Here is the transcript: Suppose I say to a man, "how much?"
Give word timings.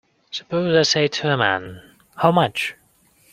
Suppose 0.31 0.75
I 0.75 0.81
say 0.81 1.07
to 1.07 1.29
a 1.31 1.37
man, 1.37 1.79
"how 2.15 2.31
much?" 2.31 2.73